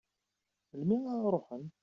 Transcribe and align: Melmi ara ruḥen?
Melmi 0.71 0.97
ara 1.11 1.29
ruḥen? 1.33 1.63